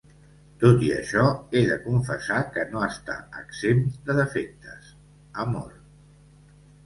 Tot 0.61 0.79
i 0.85 0.87
això, 0.93 1.25
he 1.57 1.61
de 1.71 1.75
confessar 1.83 2.39
que 2.55 2.63
no 2.71 2.81
està 2.87 3.17
exempt 3.41 3.93
de 4.09 4.15
defectes, 4.23 4.89
amor. 5.47 5.71